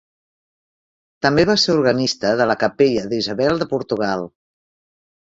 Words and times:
També 1.25 1.43
va 1.49 1.55
ser 1.63 1.73
organista 1.73 2.31
de 2.39 2.47
la 2.51 2.55
capella 2.63 3.03
d'Isabel 3.11 3.61
de 3.65 3.69
Portugal. 3.75 4.25